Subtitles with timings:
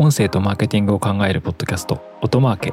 [0.00, 2.72] 音声とマーケティングを考えるポッドキャスト音マーケ。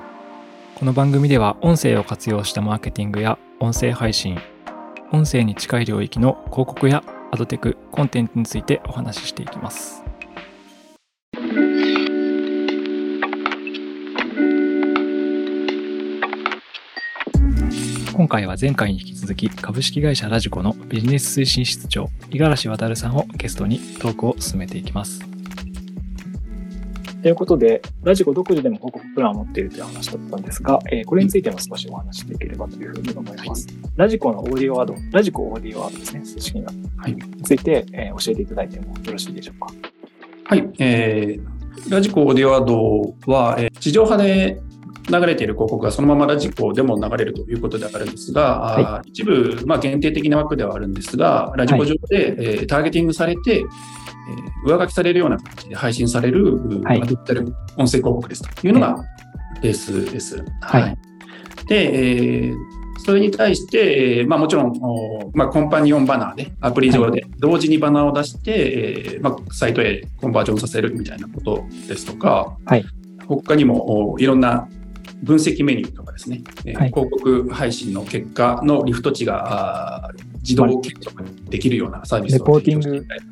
[0.76, 4.38] この番組では音声を活用したマーケティングや音声配信
[5.12, 10.04] 音声に近い領域の広告やアドテクコンテンツについてお話ししていきます。
[18.14, 25.35] 今回は前回に引き続き株式会社ラジコのビジネス推進室長五十嵐渉さんをゲストにトークを進めていきます。
[27.26, 33.66] ということで、ラジコ独自でも広告プランを持っているという話だったんですが、えー、これについても少しお話していければというふうに思います。
[33.66, 36.72] はい、ラジコのオーディオワード、ラジコオーディオワードですね、正式な。
[36.98, 37.16] はい。
[37.16, 39.74] について、えー、教えていただいてもよろしいでしょうか？
[40.44, 40.70] はい。
[40.78, 44.62] えー、ラジコオーディオワードは、えー、地上波で
[45.10, 53.66] 流れている広告がそのままラジコでも流れるということであるんですが、はい、一部、まあ、限定的な枠ではあるんですが、ラジコ上で、はい、えー、ターゲティングされて、えー、
[54.68, 57.42] 上書きされるような形で配信される、はい、デジタル
[57.78, 58.98] 音声広告ですというのが
[59.62, 60.44] ベースです。
[60.62, 60.98] はい、はい、
[61.68, 62.56] で、えー、
[63.06, 64.74] それに対して、えーまあ、もちろん、
[65.34, 72.86] まあ、コンパニオンバナーで、アプリ上で同時にバナーを出して、はい、えー、まあ、サイトへコンバージョンさせるみたいなことですとか、はい、
[73.28, 74.68] 他にもいろんな
[75.24, 76.44] 分析メニューとかですね、
[76.76, 83.26] はい、広告配信の結果のリフト値が自動検索できるようなサービスを提供していただいて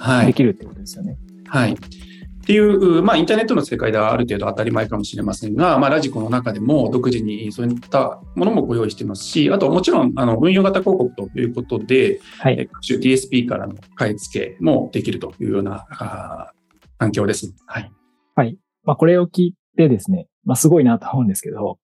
[0.00, 1.18] はい、できるってことですよね。
[1.46, 1.72] はい。
[1.72, 1.76] っ
[2.42, 16.52] ていう、まあ、インターネットの世界ではある程度当たり前かもしれませんが、まあ、ラジコの中でも独自にそういったものもご用意していますし、あともちろん、あの、運用型広告ということで、はい、各種 DSP からの買い付けもできるというようなあ
[16.98, 17.54] 環境です。
[17.66, 17.92] はい。
[18.34, 18.56] はい。
[18.84, 21.78] まあ、これを聞いてですね、まあ、すごいなと思うんですけど、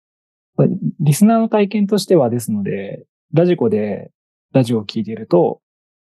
[1.01, 4.11] リスナーの体験としてはですので、ラジコで
[4.53, 5.61] ラジオを聞いていると、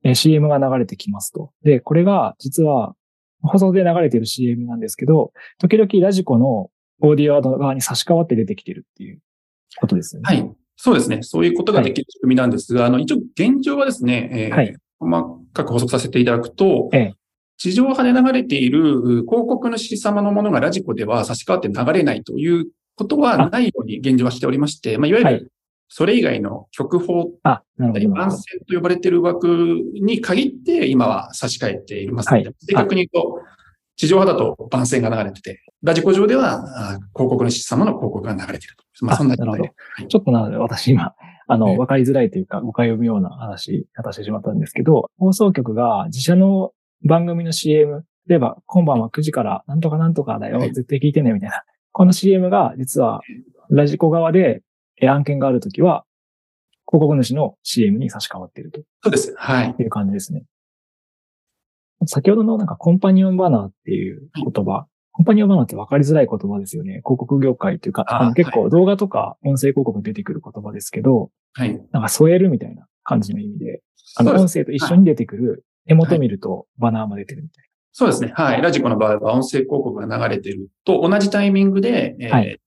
[0.02, 1.52] え CM が流れてきますと。
[1.62, 2.94] で、これが実は
[3.42, 6.70] 放送で流れている CM なんですけど、時々ラジコの
[7.02, 9.20] オーディオアド側に差し替わって出てきてるっていう
[9.78, 10.26] ことですよね。
[10.26, 10.52] はい。
[10.76, 11.22] そうですね。
[11.22, 17.14] そういうことができる仕組みなんですが、はい、あの、一応現状はですね、えー、はい、細かく補足させていただくと、ええ、
[17.60, 22.66] 地上波で流れている広告の指様のものがラジコでは差し替わって流れないという
[22.96, 25.52] ことはないように現状はしておりまして、まあ、いわゆる
[25.88, 28.08] それ以外の曲法あ、なるほど。
[28.14, 29.46] 番線と呼ばれている枠
[30.00, 32.30] に限って今は差し替えています。
[32.30, 33.42] はい、正確に言うと、
[33.96, 39.04] 地上波だと番線が流れてて、ラジコ上では広告の主様の広告が流れていると。
[39.04, 39.62] まあ、そんななるほど。
[39.64, 39.68] は
[40.02, 41.12] い、ちょっとなので、私今、
[41.48, 46.70] あの、わかりづらいというか、誤解を生むような話、方してしまったんですけど、放送局が自社の
[47.04, 51.62] 番組の CM、例えば、今晩は9時からなんとかなんとかだよ、絶対聞いてね、みたいな。
[51.92, 53.20] この CM が実は、
[53.70, 54.62] ラジコ側で
[55.02, 56.04] 案件があるときは、
[56.90, 58.80] 広告主の CM に差し替わっていると。
[59.02, 59.34] そうです。
[59.36, 59.70] はい。
[59.70, 60.44] っていう感じですね。
[62.06, 67.00] 先ほどのなんかコンパニオンバナーっていう言葉、はい、コンパニオンバナーって分かりづらい言葉ですよね。
[67.04, 71.80] 広告業界というか、あの結構動画とか音声広告に出てくる言葉ですけど、はい。
[71.92, 73.82] なんか添えるみたいな感じの意味で、
[74.16, 77.68] あの音声と一緒に出てくる、絵元見るとバナーも出てるみたいな。
[77.92, 78.32] そうですね。
[78.36, 78.62] はい。
[78.62, 82.60] ラジコの場合は音声広告が流れてると同じタイミングで、えー、はい、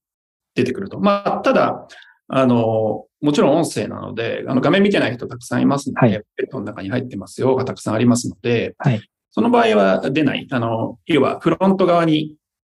[0.53, 1.00] 出てくると。
[1.00, 1.88] まあ、ただ、
[2.28, 9.01] あの、もちろん音声なので、あの画面見てない人たくさんいますので、はい、ペットの中に入ってますよがたくさんありますので、はい、
[9.31, 10.47] その場合は出ない。
[10.51, 12.35] あの、要はフロント側に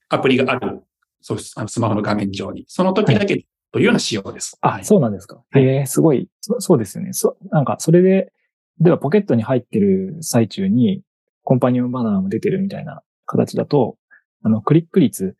[0.09, 0.83] アプリがある、
[1.21, 4.57] そうあのスマホの画面上に、その時だけというような仕様です。
[4.61, 5.41] はい、あ、そうなんですか。
[5.55, 6.61] へえ、すごいそ。
[6.61, 7.13] そうですよね。
[7.13, 8.31] そ、なんか、それで、
[8.79, 11.01] ではポケットに入ってる最中に、
[11.43, 13.97] コンパニオンバナーも出てるみたいな形だと、
[14.43, 15.35] あの、クリック率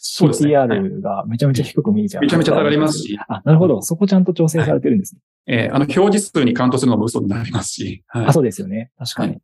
[0.00, 2.22] CTR がめちゃめちゃ低く見えちゃう。
[2.22, 3.18] めちゃめちゃ下がりますし。
[3.28, 3.82] あ、なるほど。
[3.82, 5.20] そこちゃんと調整されてるんですね。
[5.46, 8.02] えー、あの、表示数にカウントするのも嘘になりますし。
[8.06, 8.90] はい、あ、そうですよね。
[8.98, 9.32] 確かに。
[9.32, 9.40] はい、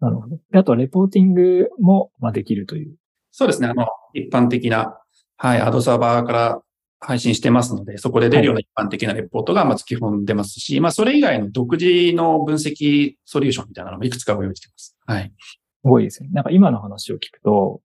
[0.00, 0.38] なるほど。
[0.54, 2.96] あとは、レポーティングも、まあ、できるという。
[3.30, 3.68] そうですね。
[3.68, 4.98] あの、一般的な、
[5.36, 6.62] はい、アドサーバーから
[7.04, 14.96] 配信してますので、そこで出るような一般的なレポートがまず基本出ますし、はい、まあ、それ以外の独自の分析ソリューションみたいなのもいくつかご用意しています。
[15.04, 15.32] はい。
[15.40, 16.28] すごいですね。
[16.32, 17.80] なんか今の話を聞くと、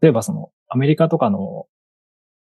[0.00, 1.66] 例えばその、アメリカとかの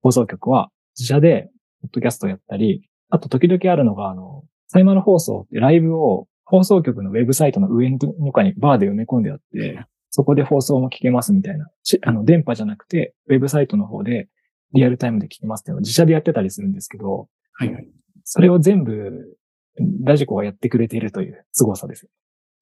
[0.01, 1.49] 放送局は自社で、
[1.81, 11.69] ポッドキャストやったり、あと時々あるのが、あの、サイマル放送ってライブを放送局のウェブサイトの上の中にバーで埋め込んであって、そこで放送も聞けますみたいな。
[12.01, 14.27] あの、電波じゃなくて、ウェブサイトの方で
[14.73, 17.87] リアルタイムで聞けますっていうのを自社でやってたりするんですけど、はいはい。
[18.23, 19.37] それを全部、
[20.03, 22.07] ラジコがやってくれているという凄さです。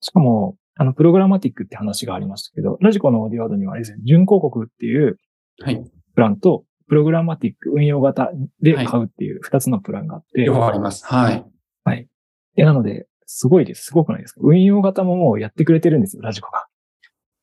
[0.01, 5.17] しかも、あの、プログラマティックって話がありましたけど、ラジコのオーディオードにはですね、準広告っていう、
[5.61, 5.83] はい。
[6.13, 8.31] プランと、プログラマティック運用型
[8.61, 10.43] で買うっていう二つのプランがあって。
[10.43, 11.05] 両方あります。
[11.05, 11.45] はい。
[11.83, 12.07] はい。
[12.55, 13.85] で、なので、すごいです。
[13.85, 14.41] すごくないですか？
[14.43, 16.67] 運用型ももうやってくれてるんですよ、ラジコが。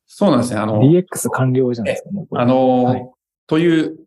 [0.06, 0.60] そうなんですね。
[0.60, 2.10] あの、DX 完了じゃないですか、
[2.40, 3.10] あの、はい
[3.48, 3.98] という、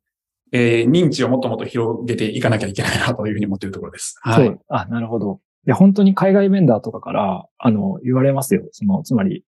[0.52, 4.18] えー認知をもっともっと広げていかなきゃいけないなというふうに思っているところです。
[4.22, 4.58] はい。
[4.70, 5.40] あ、なるほど。
[5.68, 8.68] いや、本当に海外ベンダーとかから、あの、言われますよ。
[8.72, 9.44] その、つまり、い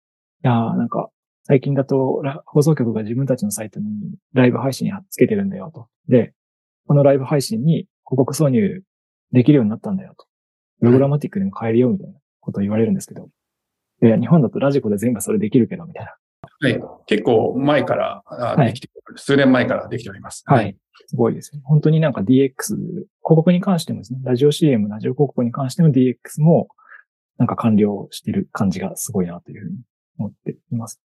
[0.43, 1.09] や、なんか、
[1.45, 3.87] 最近だと、放送局が自分たちのサイトに
[4.33, 5.87] ライブ配信つけてるんだよと。
[6.07, 6.33] で、
[6.87, 8.83] このライブ配信に広告挿入
[9.31, 10.25] できるようになったんだよと。
[10.79, 13.29] プログラマティックでも変えるよみたいなことを言われるんですけど。
[14.03, 16.15] いや、日本だとラジコで全部それできるけど、みたいな。
[16.59, 16.81] はい。
[17.05, 18.23] 結構前から
[18.65, 20.43] できており数年前からできております。
[20.45, 20.77] はい。
[21.07, 21.61] すごいですね。
[21.65, 26.67] 本当になんか DX、広告に関してもですね、ラジオ CM、ラジオ広告に関しての DX も、
[27.37, 29.77] なんか完了してる感じがすごいなというふうに
[30.19, 31.01] 思っています。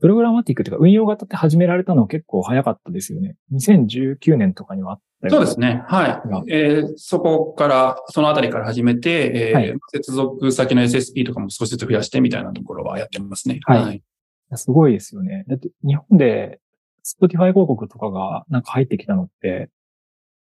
[0.00, 3.36] プログラマティックというか運用型って始められたの結構早かったですよね。
[3.52, 5.82] 2019年とかにはあったよそうですね。
[5.86, 6.28] はい。
[6.28, 13.60] がえーそこから、そのあたりから始めて、えーはい接続先の SSP とかも少しずつ増やしてみたいなところはやってますね。
[13.64, 14.02] はいい
[14.50, 15.44] やすごいですよね。
[15.48, 16.60] だって日本で
[17.04, 19.70] Spotify 広告とかがなんか入ってきたのって、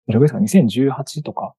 [0.06, 1.54] どれぐらいですか ?2018 とか。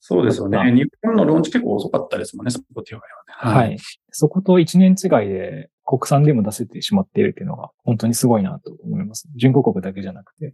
[0.00, 0.58] そうですよね。
[0.72, 3.02] 日本のローンチ結構遅かったですもんね、Spotify はね。
[3.34, 3.78] はい。
[4.10, 9.28] そこと1年違いで国産でも出せてしまっているっていうのが本当にすごいなと思います。
[9.36, 10.52] 準広告だけじゃなくて。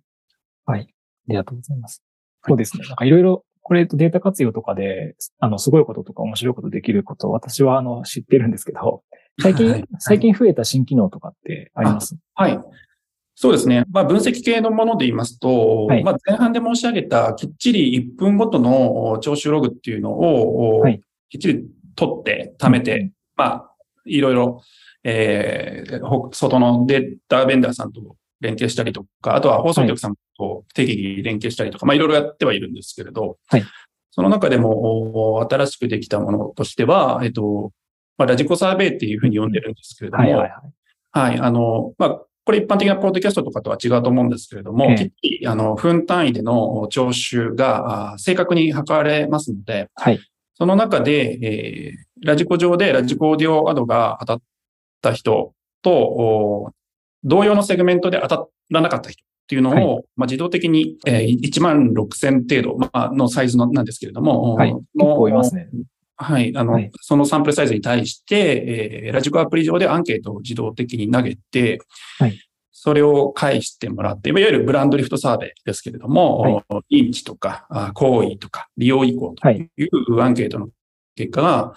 [0.66, 0.82] はい。
[0.82, 0.84] あ
[1.28, 2.02] りがとうございます。
[2.46, 2.86] そうですね。
[2.86, 9.02] なんかいろいろ、これデータ活用とかで、あの、すごいこととか面白いことできること、私はあの、知ってるんですけど、
[9.40, 12.16] 最近、はい最近増えた新機能とかってあります？
[12.34, 12.60] はい。
[13.34, 13.84] そうですね。
[13.90, 21.00] まあ、分析系のもので言いますと、はいまあ、前半で申し上げたきっちり1分ごとの聴取ログっていうのを、はい
[21.30, 21.64] きっちり
[21.96, 23.74] 取って、貯めて、うんまあ、
[24.04, 24.60] いろいろ、
[25.04, 33.64] えーほ外のデータベンダーさんと連携したりとか、あとは放送局さんと適宜連携したりとか、まあ、いろいろやってはいるんですけれど、はい
[34.14, 37.72] その中でも、お新しくできたものとしては、えっと、
[38.18, 40.52] まあ、ラジコサーベイっていうふうに呼んでるんですけれども、はいはいはい。
[41.12, 44.94] はい、あの、まあ、これ一般的なポッドキャストとかとは違うと思うんですけれども、
[45.46, 50.20] あの、分単位での聴取があ正確に測られますので、はい。
[50.54, 54.42] その中で、えーラジコ上でラジコオーディオアドが当たっ
[55.02, 55.52] た人
[55.82, 56.70] と、お
[57.24, 64.72] 同様のセグメントで当たらなかった人っていうのを、はまあ、自動的に、えー、1万6000程度、まあ、のサイズのなんですけれども、はい。
[64.72, 65.68] の結構いますね。
[66.16, 66.56] はい。
[66.56, 71.80] あの、はいそのサンプルサイズに対して、えーラジコアプリ上でアンケートを自動的に投げて、
[72.18, 72.38] はい
[72.84, 79.68] それを返してもらって、いわゆるブランドリフトサーベイですけれども、はいインチとか、あ行為とか、利用意向とい
[80.16, 80.68] うアンケートの
[81.14, 81.74] 結果が、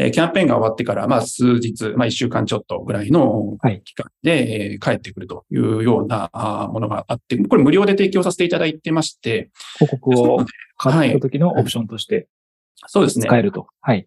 [0.00, 6.30] えーキャンペーンが終わってから、まあ、数日、まあ、一週間ちょっとぐらいのはい期間で、えー返ってくるというような
[6.72, 10.46] ものがあって、これ無料で提供させていただいてまして、広告を
[10.76, 12.28] 買った時のはいオプションとして
[12.86, 13.26] そうですね。
[13.26, 13.66] 使えると。
[13.80, 14.06] はい。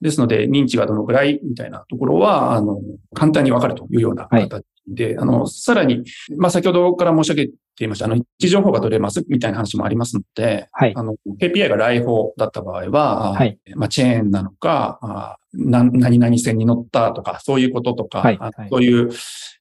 [0.00, 2.80] ですので、認知がどのくらいみたいなところは、あの、
[3.14, 6.04] 簡単にわかるというようなはい形で、あの、さらに、
[6.36, 10.92] まあ、先ほどから申し上げていました、あの、位置情報が取れますみたいな話もありますので、はい。
[10.96, 13.58] あの、KPI が来訪だった場合は、はい。
[13.74, 18.38] まあ、チェーンなのか、あな何々線に乗ったとか、そういうこととか、あはい。
[18.38, 18.68] はい。
[18.70, 19.10] そういう、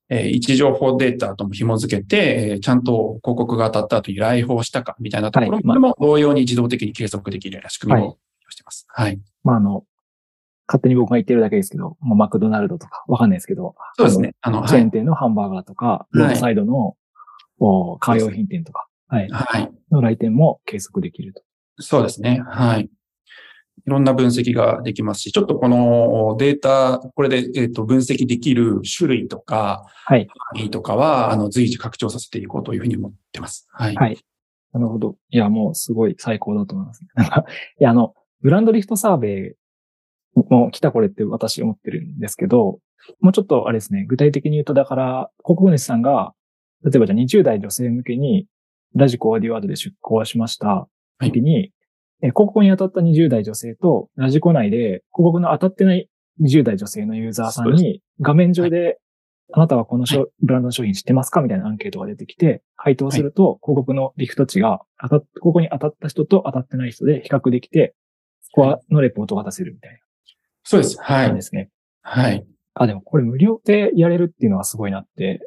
[0.09, 8.17] えー位置情報データとも紐付けて、えーちゃんと広告が当たった後に来訪したかみたいなところも同様に自動的に計測できるような仕組みを
[8.49, 8.85] しています。
[8.87, 9.19] はい。
[9.43, 9.83] まあ、あの、
[10.67, 14.35] 勝手に僕が言ってるだけですけど、もうマクドナルドとかわかんないですけど、そうですね。
[14.41, 14.91] あの、チェーン。
[14.91, 16.97] 店のハンバーガーとか、ロードサイドの、お
[17.99, 19.29] カー用品店とか、はい。
[19.29, 19.71] はい。
[19.91, 21.41] の来店も計測できると。
[21.79, 22.41] そうですね。
[22.47, 22.83] はい。
[22.83, 30.27] いろんな分析ができますし、ちょっとこのデータ、これで、えっと分析できる種類とか、はい。
[30.55, 33.67] 範囲とかは、あの、随時拡張させていこうというふうに思ってます。
[33.71, 33.95] はい。
[33.95, 34.17] はい。
[34.73, 35.15] なるほど。
[35.29, 37.05] いや、もうすごい最高だと思います。
[37.15, 37.45] なんか、
[37.79, 42.79] いや、あの、ブランドリフトサーベイも来たこれって私思ってるんですけど、
[43.19, 46.33] もうちょっとあれですね、具体的に言うと、だから、広告主さんが、
[46.85, 48.47] 例えばじゃあ20代女性向けに、
[48.95, 50.87] ラジコオーディオアドで出稿しましたは
[51.21, 51.71] い時に、
[52.21, 56.09] え広告に当たった20代女性と、ラジコ内で広告の当たってない
[56.41, 58.99] 20代女性のユーザーさんに、画面上で、
[59.53, 67.95] あなたはこの商ブランドの商品知ってますかみたいなアンケートが出てきて、回答すると、広告のリフト値が当たっ、ここに当たった人と当たってない人で比較できて、
[68.41, 69.99] スコアのレポートが出せるみたい
[70.63, 70.97] そうです。
[70.99, 71.41] はいで。
[71.41, 71.69] すね。
[72.01, 72.45] はい。
[72.73, 75.39] あ、でもこれ無料でやれるっていうのはすごいなって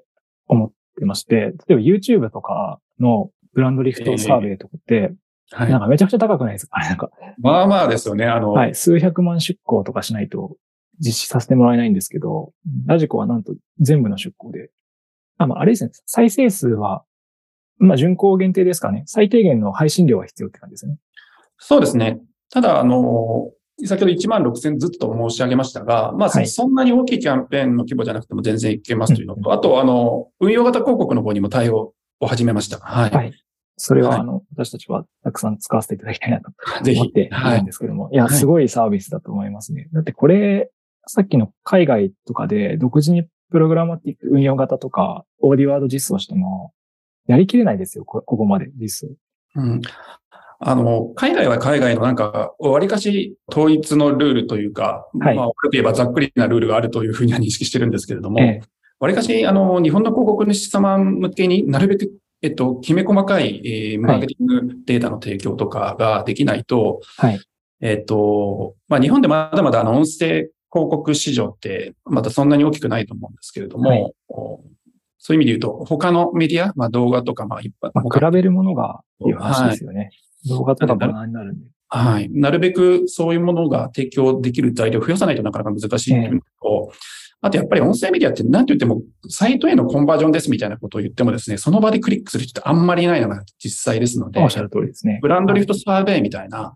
[0.47, 5.13] 思ってまして、例えば YouTube とかのブランドリフトサーベイとかって、
[5.51, 5.81] はいなん。
[5.81, 8.27] かめちゃくちゃ高くないですかあれ なんか、まあまあですよね。
[8.27, 10.57] あの、はい、数百万出向とかしないと
[11.01, 12.53] 実施させてもらえないんですけど、
[12.87, 14.71] ラジコはなんと全部の出向で。
[15.39, 15.91] あ、まあ、あれですね。
[16.07, 17.05] 再生数は、
[17.79, 19.05] まあ、巡航限定ですかね。
[19.07, 20.99] 最低限の配信量は必要って感じですね。
[21.59, 22.21] そうですね。
[22.51, 23.51] ただ、あの、
[23.85, 32.79] 先ほど1万6000ずっと申し上げましたが、まあ、はいそんなに大きいキャンペーンの規模じゃなくても全然いけますというのと、あと、あの、運用型広告の方にも対応を始めました。
[32.79, 33.11] はい。
[33.11, 33.33] はい。
[33.77, 36.51] それは、はいあの、私たちはたくさん使わせていただきたいなと
[36.83, 38.11] ぜひ思っていはいるんですけども。
[38.13, 39.89] いや、はいすごいサービスだと思いますね。
[39.93, 40.71] だってこれ、
[41.07, 46.73] さっきの海外とかで独自にプログラマティック運用型とか、オーディワード実装しても、
[47.29, 49.15] やりきれないですよ、こここまで実装。
[49.55, 49.81] うん
[50.61, 62.11] あの、海外は海外のなんか、わりかし統一のルールというか、はいまあ、悪く言えばざっくりなルールがあるというふうには認識してるんですけれども、ええわりかし、あの、日本の広告主様向けになるべく、
[62.43, 67.41] えっと、きめ細かい、えーマーケティングデータの提供とかができないと、はい。
[67.81, 74.13] えっと、まあ、日本でまだまだあの音声広告市場ってまだそんなに大きくないと思うんですけれども、はい
[75.21, 80.11] そういう意味で言うと、他のメディア、まあ、動画とか、まあ、一般、ま他あ、比べるものがいう話ですよね。
[80.47, 81.67] 動画とかバナーになるんで。
[81.89, 82.31] はい。
[82.31, 86.93] なるべくそういうものが提供できる材料を増やさないとなかなか難しいというのと、
[87.41, 95.21] あとやっぱり音声メディアって何と言っても、サイトへのコンバージョンですみたいなことを言ってもですね、その場でクリックする人ってあんまりいないのが実際ですのでおっ、しゃる通りですね。
[95.23, 96.75] ブランドリフトサーベイみたいな、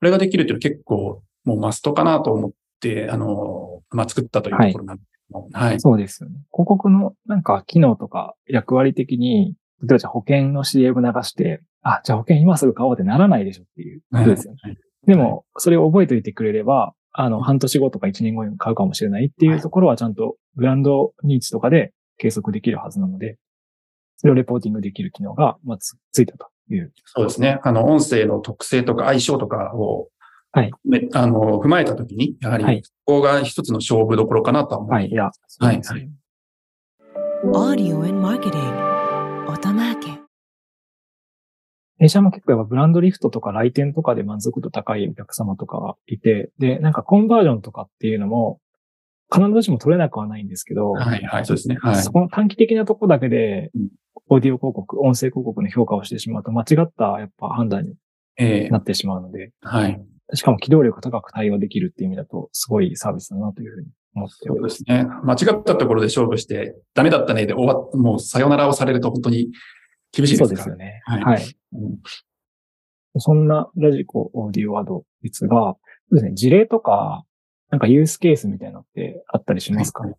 [0.00, 5.80] これができるっていうのは結構もうマストかなと思って、あの、まあ、作ったというところなんですけども、はい。
[5.80, 6.36] そうですよね。
[6.52, 14.02] 広告のなんか機能とか役割的に、例えばじゃあ保険の CM 流して、あ、じゃあ保険今すぐ買おうってならないでしょっていう。
[14.12, 14.58] ことですよね。
[14.62, 23.36] はいでも、それを覚えておいてくれれば、あの、半年後とか1年後に買うかもしれないっていうところはちゃんとブランドニーチとかで計測できるはずなので、
[24.16, 26.92] それをレポーティングできる機能が、まあ、つついたという。
[27.04, 27.58] そうですね。
[27.64, 30.08] あの、音声の特性とか相性とかを、
[30.52, 30.70] はい。
[30.84, 32.82] めあの、踏まえたときに、やはり、はい。
[33.04, 36.00] ここが一つの勝負どころかなとは思いますはい、いや、そうですね。
[36.00, 36.10] はい
[37.44, 38.72] Audio and Marketing.
[39.48, 39.81] Otamatic
[42.02, 48.58] 弊社も結構やっぱブランドリフトとか来店とかで満足度高いお客様とかがいて、で、なんかコンバージョンとかっていうのも、
[49.32, 51.78] 必ずしも取れなくはないんですけど、はい、はい、そうですね。
[51.80, 52.10] はいそ。
[52.10, 53.88] この短期的なとこだけでうん、
[54.28, 57.94] オーディオ広告、音声広告の評価をしてしまうと間違ったやっぱ判断に
[58.36, 60.04] ええなってしまうので、はい。
[60.34, 64.68] しかも機動力高く対応できるっていう意味だと、すごいサービスだなというふうに思っておそうりま。
[64.68, 65.06] ですすね。
[65.22, 69.50] 間違ったところで勝負して、ダメだったねで終わっ、もうさよならをされると本当に
[70.12, 70.44] 厳しいですか？
[70.44, 70.48] ら。
[70.48, 71.02] そうですよね。
[71.04, 71.56] はいはい。
[71.72, 71.98] うん
[73.18, 75.76] そんなラジコオーディオワードですが、
[76.08, 77.26] そうですね、事例とか、
[77.68, 80.06] なんかユースケースみたいなのってあったりしますか？
[80.06, 80.14] ね、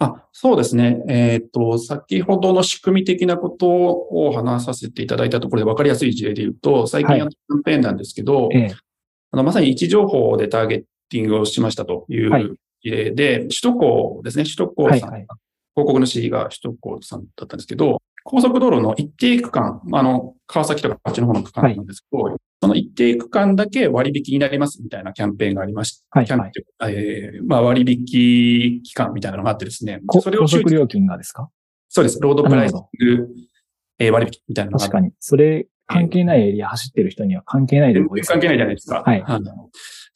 [0.00, 1.02] あ、そうですね。
[1.08, 8.74] えっ、と、先ほどの仕組み的なことを話させていただいたところで分かりやすい事例で言うと、最近やったキャンペーンなんですけど、ええ
[9.30, 10.78] あのまさに位置情報でターゲ
[11.08, 15.26] ティングをしましたといはいう事例で、首都高ですね、首都高さん、はいはい。
[15.74, 31.48] 広告主が首都高さんだったんですけど、高速道路の一定区間、まああの、川崎とかあっちの方の区間なんですけど、その一定区間だけ割引になりますみたいなキャンペーンがありまして、はいキャンペーン、えーまあ割引期間みたいなのがあってですね、こそれを高速料金がですか？
[31.88, 32.18] そうです。
[32.20, 33.28] ロードプライシンなグ、
[33.98, 35.12] えー割引みたいなのが確かに。
[35.20, 39.02] それ、関係ないエリア走ってる人には関係ない全とこです然関係ないじゃないですか。
[39.06, 39.22] はい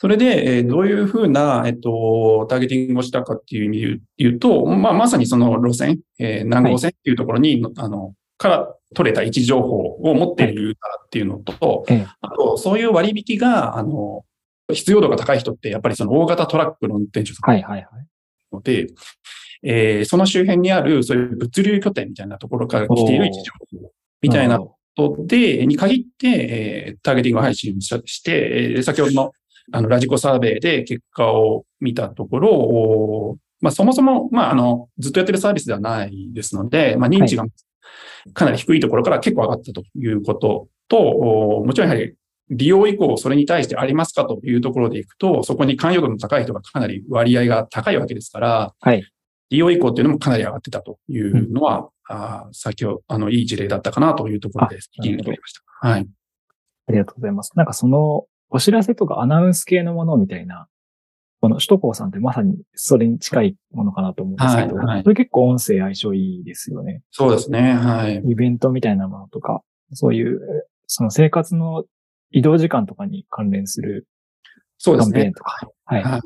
[0.00, 12.06] それで、えーどういうふうな、えっと、ターゲティングをしたかっていう意味で言うと、まあ、まさにその路線、えー何号線っていうところに、あの、から取れた位置情報を持っているユーザーっていうのと、ええ。
[12.22, 14.24] あと、そういう割引が、あの、
[14.72, 18.06] 必要度が高い人って、やっぱりその大型トラックの運転手さんはいはいはい。
[18.52, 18.86] ので、
[19.62, 23.52] えーその周辺にある、そういう物流拠点みたいなところから来ている位置情
[23.82, 23.90] 報
[24.22, 29.32] みたいなことで、に限って、えーターゲティング配信をしして、えー先ほどの
[29.72, 37.44] あのラジコサーベイで結果を見たところ、おまあ、そもそも、まあ、あの、ずっとやってるサービスではないですので、まあ、認知が
[38.32, 42.14] かなり低いところから結構上がったということと、おもちろんやはり
[42.48, 49.04] 利用以降それに対してありますかというところでいくと、そこに関与度の高い人がかなり割合が高いわけですから、はい
[49.50, 55.88] 利用以降っていうのもかなり上がってたというのは、あー先ほど、あの、いい事例だったかなというところで、聞きに取りました。
[55.88, 56.06] はい。
[56.86, 57.50] ありがとうございます。
[57.56, 60.66] なんかその、お知らせとかアナウンス系のものみたいな、
[61.40, 67.02] この首都高さんってまさにそれに近いものかなと思うんですけど、はいはいそれ結構音声相性いいですよね。
[67.10, 67.72] そうですね。
[67.72, 68.16] はい。
[68.16, 70.40] イベントみたいなものとか、そういう、
[70.86, 71.84] その生活の
[72.30, 74.06] 移動時間とかに関連する
[74.76, 75.32] そうですね。
[75.32, 75.68] とか。
[75.84, 76.02] はい。
[76.02, 76.20] はい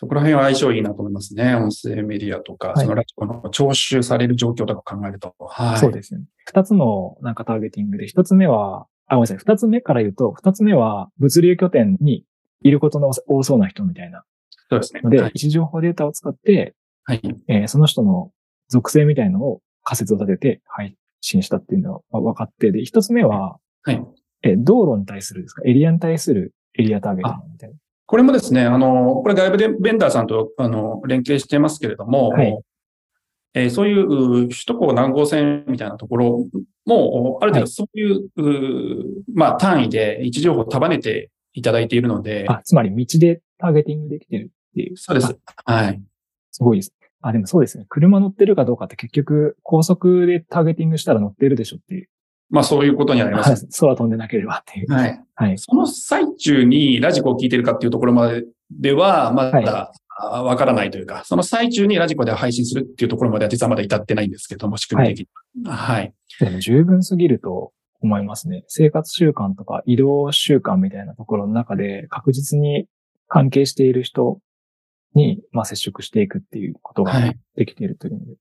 [0.00, 1.56] そこら辺は相性いいなと思いますね。
[1.56, 5.34] 音声メディアとか、はいそのラジコの徴収される状況とか考えると。
[5.40, 5.78] はい。
[5.78, 6.26] そうですよね。
[6.44, 9.36] 二つのなんかターゲティングで、一つ目は、あ、ごめんなさい。
[9.38, 12.24] 二つ目から言うと、二つ目は物流拠点に
[12.62, 14.24] いることの多そうな人みたいな
[14.70, 15.00] そうですね。
[15.02, 15.30] ので、はい位。
[15.30, 16.74] 置情報データを使って、
[17.04, 17.22] はい。
[17.48, 18.30] えーその人の
[18.68, 24.02] 属性みたいのを仮説を立てて配信したっていうのは分かって、で、一つ目は、はい。
[24.42, 27.76] えー道路に対するですか、エリアに対するエリアターゲティングみたいな。
[28.06, 32.58] これもですね、あの、これ外部でベンダーさんとあの連携してますけれども、はい
[33.54, 36.46] えーそういう首都高南号線みたいなところ
[36.86, 44.96] も、ある程度そういう、うまあ、単位で位置情報を束ねていただいているので、あ、つまり道でターゲティングできてるっていう。
[44.96, 45.36] そうです。
[45.64, 46.02] はい。
[46.52, 46.92] すごいです。
[47.20, 47.86] あ、でもそうですね。
[47.88, 52.08] 車乗ってるかどうかって結局、高速でターゲティングしたら乗ってるでしょっていう。
[52.50, 53.66] まあ、そういうことになりまはいす。
[53.80, 54.92] 空飛んでなければっていう。
[54.92, 55.20] はい。
[55.34, 55.58] はい。
[55.58, 65.70] その最中にラジコを聞いてるかっていうところまででは、まはいだあわからないというか、その最中にラジコで配信するっていうところまでは実はまだ至ってないんですけども、仕組み的に。
[65.70, 66.12] はい。
[66.40, 68.64] でも十分すぎると思いますね。
[68.68, 72.86] 生活習慣とか移動習慣みたいなところの中で確実に
[73.28, 74.40] 関係している人
[75.14, 77.38] に、まあ、接触していくっていうことがはい。
[77.56, 78.34] できているというので。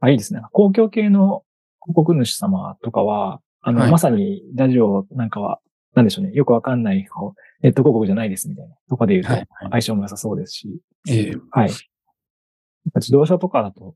[0.00, 0.42] あ、いいですね。
[0.52, 1.42] 公共系の
[1.82, 5.60] 広告主様とかは、あの、はいまさにラジオなんかは、
[5.94, 6.32] なんでしょうね。
[6.32, 7.06] よくわかんない、
[7.64, 9.46] ネット広告じゃないですみたいなとこで言うとはい。
[9.70, 10.80] 相性も良さそうですし。
[11.08, 11.70] ええはい。
[12.96, 13.94] 自動車とかだと、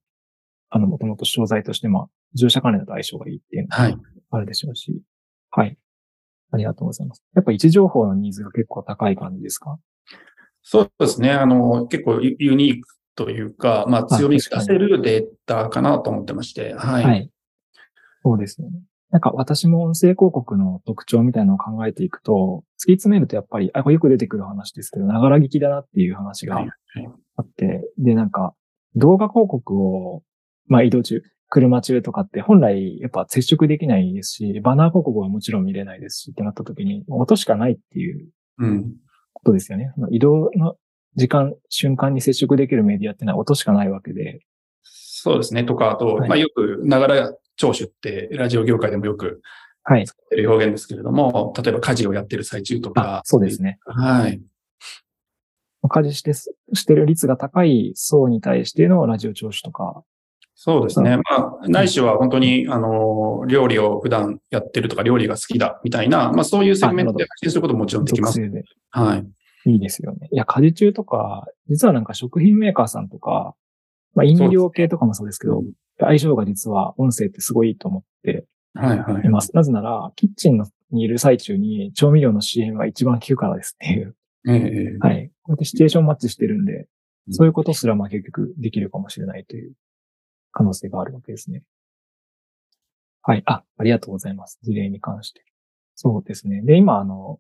[0.71, 3.97] あの、もともと商材として、まあ、自動車関連だと相性がいいっていうのがはい。
[4.31, 5.03] あるでしょうし。
[5.51, 5.77] はい。
[6.51, 7.23] ありがとうございます。
[7.35, 9.79] やっぱ位置情報のニーズが結構高い感じですか？
[10.63, 11.33] そうですね。
[11.33, 17.05] あの、結構ユユニークというか、まあ、強みが出せるデータかなと思ってまして、はい。
[17.05, 17.31] はい。
[18.23, 18.81] そうですよね。
[19.11, 26.69] なんか私も音声広告の特徴みたいなのを考えていくと、突き詰めるとやっぱり、あ、これよく出てくる話ですけど、ながら聞きだなっていう話がはい
[27.37, 28.55] あって、で、なんか、
[28.97, 30.23] 動画広告を、
[30.67, 38.97] まあ移動中、車中とかって本来やっぱ接触できないですし、バナー広告はもちろん見れないですしってなった時に、音しかないっていううん。
[39.33, 39.93] ことですよね。
[39.95, 40.75] その移動の
[41.17, 44.41] 時間、瞬間に接触できるメディアってのは音しかないわけで、
[44.83, 45.65] そうですね。
[45.65, 49.43] とか、あと、はいまあ、よく、ながら聴取って、ラジオ業界でもよく
[49.85, 50.07] はい。
[50.07, 53.79] 使ってる表現ですけれども、例えば家事をやってる最中とかあ、、そうですね。
[53.85, 54.41] はい。
[55.89, 60.03] 家事してす、してる率が高い層に対してのラジオ聴取とか、
[60.61, 61.19] そうですね。
[61.19, 61.23] ま
[61.63, 68.41] あ、ないしは本当に、あの、料理を普段やってるとか、料理が好きだみたいな、まあ、そういうセグメントで発信することももちろんできます。
[68.91, 69.71] はい。
[69.71, 70.29] いいですよね。
[70.33, 73.55] いや、家事中とか、実はなんか食品メーカーさんとか、
[74.15, 75.63] まあ飲料系とかもそうですけど、
[76.01, 79.29] 相性が実は音声ってすごいいいと思ってはい、はいい。
[79.29, 79.55] ます。
[79.55, 84.17] なぜなら、キッチンのにいる最中に調味料の CM が一番効くからですっていう。
[84.49, 85.31] ええはい。
[85.43, 86.87] こうやってシチュエーションマッチしてるんで、うん
[87.31, 89.75] そういうことすらまあ結局できるかもしれないという
[90.51, 91.63] 可能性があるわけですね。
[93.21, 93.43] はい。
[93.45, 94.59] あ、ありがとうございます。
[94.63, 95.45] 事例に関して。
[95.95, 96.63] そうですね。
[96.63, 97.39] で、今あの、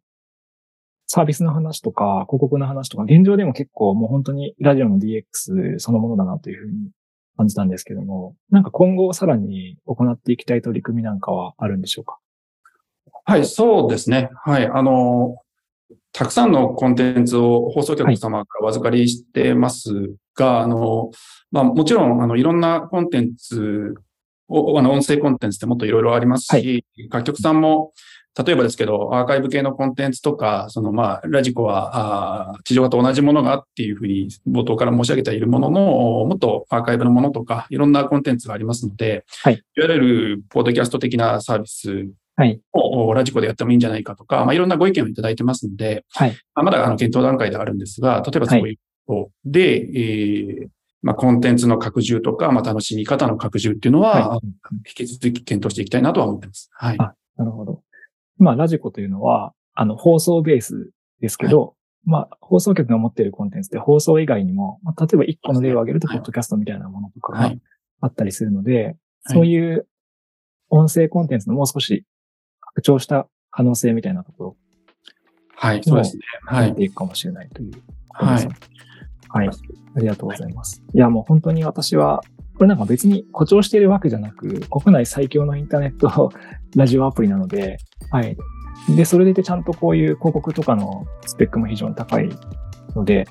[1.18, 6.90] サービスの話とか、広告の話とか、現状でも結構もう本当にラジオの DX そのものだなというふうに
[7.36, 12.18] 感じたんですけども、なんか今後さらに行っていきたい取り組みなんかはあるんでしょうか？
[13.24, 14.30] はい、そうですね。
[14.44, 14.66] はい。
[14.66, 15.38] あの、
[16.12, 21.10] たくさんのコンテンツを放送局様からお預かりしてますが、あの、
[21.50, 23.96] まあもちろん、あの、いろんなコンテンツ
[24.48, 27.92] を、あの、音声コンテンツってもっといろいろありますし、は楽曲さんも、
[28.44, 42.60] 例えばですけど、アーカイブ系のコンテンツとか、その、まあ、ラジコは、地上波と同じものがっていうふうに冒頭から申し上げているものの、もっとアーカイブのものとか、いろんなコンテンツがありますので、はいいわゆる、ポッドキャスト的なサービスはい。
[42.72, 46.36] をラジコでやってもいいんじゃないかとか、まあ、いろんなご意見をいただいてますので、はい。
[46.54, 50.68] まあまだあの検討段階ではあるんですが、例えばそういうことで、えー
[51.02, 54.40] まあ、コンテンツの拡充とか、まあ、楽しみ方の拡充っていうのは、はい。
[54.76, 56.70] 引き続き検討していきたいなとは思ってます。
[56.72, 56.96] はい。
[57.00, 57.82] あなるほど。
[58.38, 61.74] まあ、ラジコというのは、あの、放送ベースですけど、
[62.04, 67.60] まあ、放送局が持っているコンテンツで放送以外にも、まあ、例えば一個の例を挙げると、はいポッドキャストみたいなものとかがはい。
[68.00, 68.96] あったりするので、はい
[69.30, 69.86] そういう
[70.70, 72.06] 音声コンテンツのもう少し
[72.60, 74.56] 拡張した可能性みたいなところ
[75.54, 75.82] はい。
[75.84, 76.22] そうですね。
[76.50, 76.74] をはい。
[76.74, 77.72] ていくかもしれないという
[78.10, 78.48] はい。
[79.28, 79.48] はい。
[79.48, 80.82] ありがとうございます。
[80.94, 82.22] いや、もう本当に私は、
[82.58, 86.32] これなんか別に誇張しているわけじゃなく、国内最強のインターネット
[86.76, 87.78] ラジオアプリなので、
[88.10, 88.36] はい。
[88.96, 92.28] で、それでいてちゃんとこういう広告とかのスペックも非常に高い
[92.96, 93.28] ので、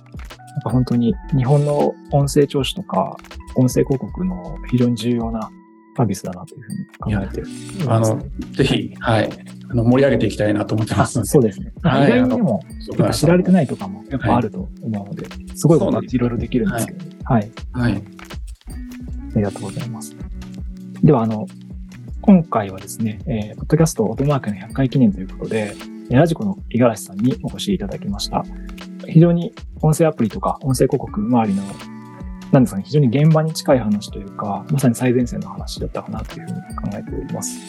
[0.54, 3.18] なんか本当に日本の音声聴取とか
[3.56, 5.50] 音声広告の非常に重要な
[5.98, 7.44] サービスだなというふうに考えてい
[7.86, 9.30] ます、あの、ぜひ、はい。
[9.70, 11.22] あの、盛り上げていきたいなと思ってまあす。
[11.26, 11.74] そうですね。
[11.84, 12.64] はい意外にでも、
[13.14, 17.52] 知られてないとかもやっぱあると思うので、すごいこといろいろできるんですけど、はい。
[17.74, 17.94] はい。
[17.94, 18.17] あ
[19.38, 20.16] りがとうございます。
[21.04, 21.48] では、あの、
[22.22, 28.44] 今回はですね、えー、ポッドキャストオートマークの100回記念ということで、えーラジコの五十嵐さんにお越しいただきました。
[29.08, 31.64] 非常に音声アプリとか音声広告周りの、
[32.52, 37.60] なんですかね、非常に現場に近い話というか、まさに最前線の話だったかなというふうに考えております。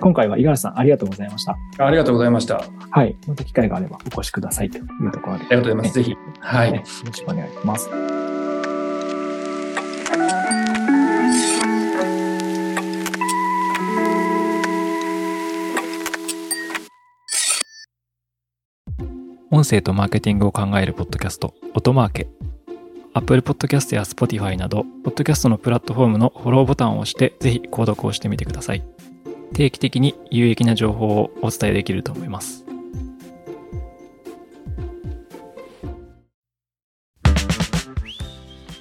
[0.00, 1.56] 今回は五十嵐さんありがとうございました。
[1.78, 2.58] ありがとうございました。
[2.58, 3.16] あはい。
[3.26, 5.44] また機会があればお越しくださいというところで。
[5.44, 5.94] りがとうございます。
[5.94, 6.16] ぜひ。
[6.40, 6.72] はい。
[6.72, 8.17] ねよろしくお願いします。
[19.58, 22.28] 音声とマーケティングを考えるポッドキャスト、音マーケ。
[23.12, 28.84] Apple Podcast や Spotify など、ポッドキャストのプラットフォームのフォローボタンを押して、ぜひ購読をしてみてください。
[29.54, 32.64] 定期的に有益な情報をお伝えできると思います。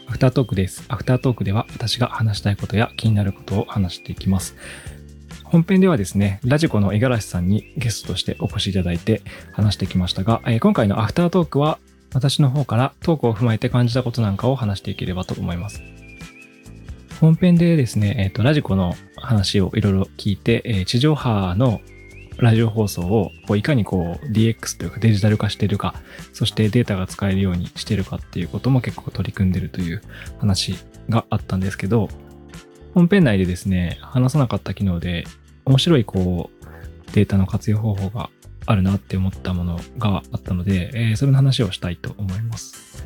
[0.08, 0.86] アフタートークです。
[0.90, 4.56] アフタートークでは私が話したいことや気になることを話していきます。
[5.49, 9.21] 本編ではですね、ラジコの五十嵐さんにゲストとしてお越しいただいて
[9.53, 11.79] 話してきましたが、え今回のアフタートークは
[12.13, 15.81] 私の方からトークを踏まえて感じたことなんかを話していければと思います。
[17.21, 21.79] 本編でですね、えっ、と、ラジコの話をいろいろ聞いて、えー地上波の
[22.39, 25.95] ラジオ放送をこういかにこう DX というかデジタル化しているか、
[26.33, 30.01] そしてデータが使えるようにしているかっていうことも結構取り組んでるという
[30.39, 30.75] 話
[31.10, 32.10] があったんですけど、
[32.93, 35.26] 本編内でですね、話さなかった機能で
[35.65, 38.30] 面白いこうデータの活用方法が
[38.65, 43.06] あるなって思ったものがあったので、えーそれの話をしたいと思います。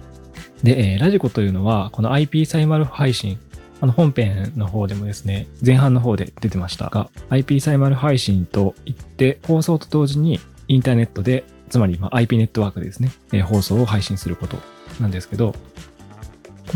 [0.63, 3.39] で、えーラジコというのは、この IP サイマル配信、
[3.79, 14.57] あの本編の方でもですね、前半の方で出てましたが、IP サイマル配信といって、放送と同時にインターネットで、つまりま IP ネットワークでですね、えー放送を配信すること
[14.99, 15.55] なんですけど、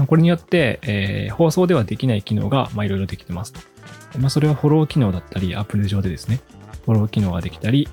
[0.07, 3.59] これによって、えー放送ではできない機能がいろいろできてますと。
[4.19, 6.39] まあ、それはフォロー機能だったり、アプリ上でですね、
[6.85, 7.87] フォロー機能ができたり、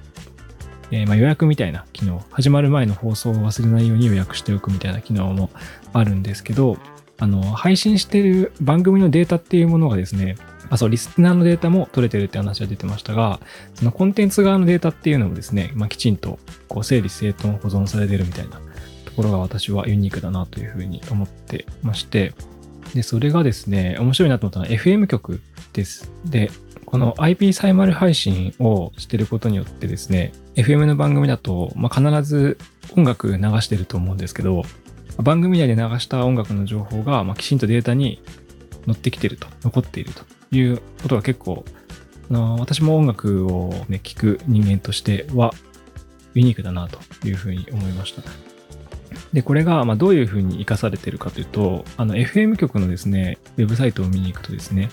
[0.90, 5.50] えーま予約みたいな機能、始まる前の放送を忘れないように予約しておくみたいな機能も
[5.92, 6.76] あるんですけど、
[7.18, 10.36] あの、配信してる番組のデータっていうものがですね、
[10.70, 13.40] あ、そう、リスナーのデータも取れてるって話が出てましたが、
[13.74, 16.38] そのコンテンツ側のデータっていうのもですね、まあ、きちんと
[16.68, 18.60] こう整理整頓保存されてるみたいな
[19.12, 22.32] ところが私はユニークだなというふうに思ってまして、
[22.94, 25.40] で、それがですね、面白いなと思ったのは FM 局
[25.74, 26.10] です。
[26.24, 26.50] で、
[26.86, 32.58] この IP サイマル配信をしてることによってですね、FM の番組だと、まあ、必ず
[32.96, 34.62] 音楽流してると思うんですけど、
[35.18, 38.22] 番組内で流した音楽の情報が、まあ、きちんとデータに
[38.86, 40.22] 載ってきてると、残っていると
[40.56, 41.64] いうことが結構、
[42.30, 45.52] あの私も音楽をね、聞く人間としては
[46.34, 48.51] ユニークだなというふうに思いました。
[49.32, 54.90] で、これが、ま、どういうふうに活かされてるかというと、あの、FM 局のですね、ウェブサイトを見に行くとですね、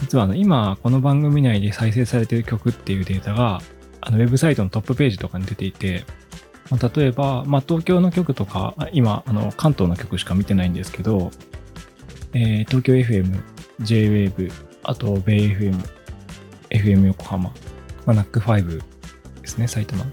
[0.00, 3.60] 実はあの、今、この番組内で再生されている曲っていうデータが、
[4.00, 6.04] あの、ウェブサイトのトップページとかに出ていて、
[6.70, 11.30] ま、例えば、ま、東京の曲とか、今、あの、関東の曲しか見てないんですけど、
[12.34, 13.40] えー東京 FM、
[13.80, 15.84] JWAVE、あと、ベイ FM、
[16.70, 17.52] FM 横浜、
[18.06, 18.82] まあ、NAC5
[19.42, 20.04] ですね、埼玉。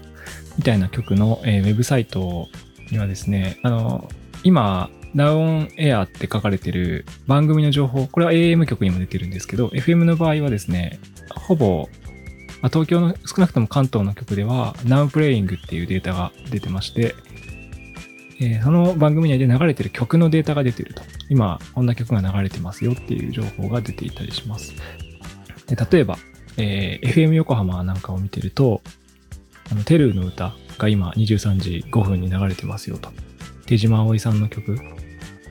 [0.56, 2.48] みたいな曲の、えーウェブサイト
[2.90, 4.08] にはですね、あの、
[4.42, 10.98] 今、ダウンエアって書かれてる番組の情報、これは AM 局にも出てるんですけど、FM の場合はですね、
[11.34, 11.88] ほぼ、
[12.60, 17.14] まあ東京の少なくとも関東の局では Now Playing っていうデータが出てまして、
[18.38, 21.02] えーその番組内で流れてる曲のデータが出てると。
[21.30, 24.74] 今、こんな曲が流れてますよっていう情報が出ていたりします。
[25.66, 26.18] で例えば、
[26.58, 28.82] えー FM 横浜なんかを見てると、
[29.70, 33.10] あの、テルの歌が今23時5分に流れてますよと。
[33.66, 34.78] 手島葵さんの曲。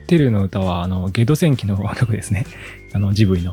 [0.06, 2.46] テルの歌は、あの、ゲド戦記の 曲ですね。
[2.92, 3.52] あの、ジブリの。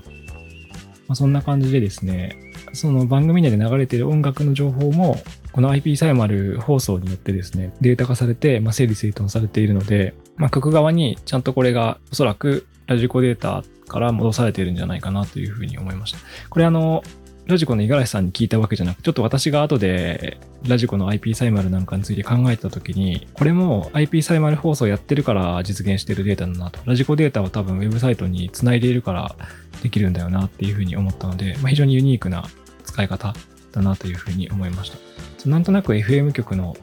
[1.07, 2.37] まあ、そんな感じでですね、
[2.73, 5.17] その番組内で流れてる音楽の情報も、
[5.51, 16.19] この IP サイマル放送によってですね、データ化されて、まあ、整理整頓されているので、まあ、曲側にちゃんとこれがおそらくラジコデータから戻されているんじゃないかなというふうに思いました。
[16.49, 17.03] これあの、
[17.45, 26.79] ラジコの五十嵐さんに聞いたわけじゃなく、ちょっと私が後でラジコの IP サイマルなんかについて考えたときに、これも IP サイマル放送やってるから実現してるデータだなと。
[26.85, 29.35] ラジコデータは多分ウェブサイトに繋いでいるから
[29.81, 32.45] できるんだよなっていうふうに思ったので、まあ、非常にユニークな
[32.85, 33.33] 使い方
[33.73, 35.49] だなというふうに思いました。
[35.49, 36.77] なんとなく FM 局の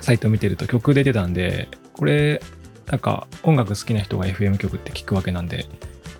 [0.00, 2.40] サイトを見てると曲出てたんで、これ、
[2.86, 5.66] なんか音楽好きな人が FM 曲って聞くわけなんで、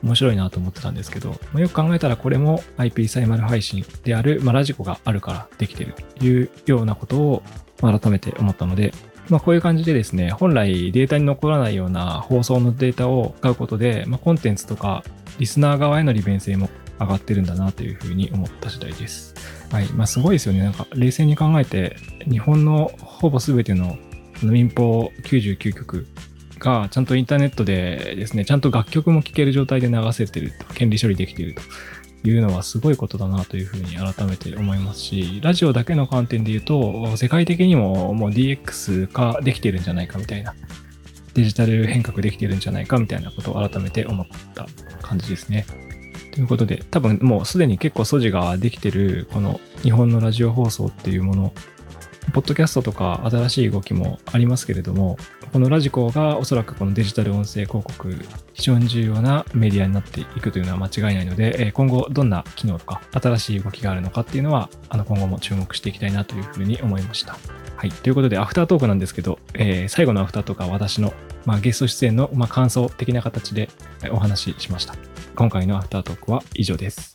[0.05, 7.43] 面白いなと思ってたんですけど、まよく考えたらこれも IP サイマル配信である、まあ、ラジコがあるからできてるというようなことを
[7.81, 8.93] 改めて思ったので、
[9.31, 15.03] まあ、こういう感じでですね、本来データに残らないような放送のデータを使うことで、まあ、コンテンツとか
[15.39, 16.69] リスナー側への利便性も
[17.01, 19.35] 上がってるんだなというふうに思った次第です。
[19.73, 19.87] はい。
[19.89, 20.61] まあ、すごいですよね。
[20.63, 21.97] なんか、冷静に考えて、
[22.31, 23.97] 日本のほぼ全ての
[24.43, 26.07] 民放99曲
[26.65, 40.55] がちゃんとインターネットでですね、ちゃんと楽曲も聴ける状態で流せてると、権利処理できているというのはすごいことだなというふうに改めて思いますし、ラジオだけの観点で言うと、世界的にももう DX 化できてるんじゃないかみたいな、
[41.35, 44.67] デジタル変革できてるんじゃないかみたいなことを改めて思った
[45.03, 45.67] 感じですね。
[46.33, 51.53] ということで、多分もうすでに結構素地ができてる、この日本のラジオ放送っていうもの
[52.33, 55.19] ポッドキャストとか新しい動きもありますけれども、
[55.55, 58.13] このラジコがおそらくこのデジタル音声広告、
[58.55, 67.39] 非常に重要なメディアになっていくというのは間違いないので、今後どんな機能とか新しい動きがあるのかっていうのは、あの今後も注目していきたいなというふうに思いました。
[67.77, 67.91] はい。
[67.91, 71.15] ということで、アフタートークなんですけど、えー、最後のアフタートークは私の、
[71.47, 73.69] まあ、ゲスト出演の、まあ、感想的な形で
[74.11, 74.97] お話ししました。
[75.37, 77.14] 今回のアフタートークは以上です。